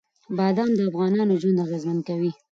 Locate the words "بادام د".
0.37-0.79